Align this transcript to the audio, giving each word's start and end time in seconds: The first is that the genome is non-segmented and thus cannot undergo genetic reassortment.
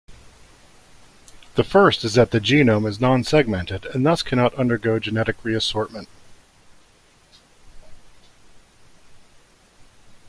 The 1.53 1.63
first 1.63 2.03
is 2.03 2.15
that 2.15 2.31
the 2.31 2.39
genome 2.39 2.87
is 2.89 2.99
non-segmented 2.99 3.85
and 3.85 4.03
thus 4.03 4.23
cannot 4.23 4.55
undergo 4.55 4.97
genetic 4.97 5.39
reassortment. 5.43 6.07